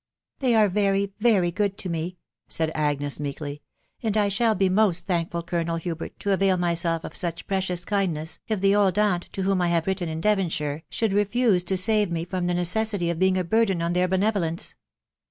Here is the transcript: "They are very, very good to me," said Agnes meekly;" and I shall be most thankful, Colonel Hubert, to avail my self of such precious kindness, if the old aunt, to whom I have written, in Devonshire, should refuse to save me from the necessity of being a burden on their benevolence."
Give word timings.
"They 0.39 0.55
are 0.55 0.67
very, 0.67 1.13
very 1.19 1.51
good 1.51 1.77
to 1.77 1.87
me," 1.87 2.17
said 2.47 2.71
Agnes 2.73 3.19
meekly;" 3.19 3.61
and 4.01 4.17
I 4.17 4.29
shall 4.29 4.55
be 4.55 4.67
most 4.67 5.05
thankful, 5.05 5.43
Colonel 5.43 5.75
Hubert, 5.75 6.17
to 6.21 6.31
avail 6.33 6.57
my 6.57 6.73
self 6.73 7.03
of 7.03 7.15
such 7.15 7.45
precious 7.45 7.85
kindness, 7.85 8.39
if 8.47 8.61
the 8.61 8.73
old 8.75 8.97
aunt, 8.97 9.31
to 9.33 9.43
whom 9.43 9.61
I 9.61 9.67
have 9.67 9.85
written, 9.85 10.09
in 10.09 10.19
Devonshire, 10.19 10.81
should 10.89 11.13
refuse 11.13 11.63
to 11.65 11.77
save 11.77 12.09
me 12.09 12.25
from 12.25 12.47
the 12.47 12.55
necessity 12.55 13.11
of 13.11 13.19
being 13.19 13.37
a 13.37 13.43
burden 13.43 13.79
on 13.83 13.93
their 13.93 14.07
benevolence." 14.07 14.73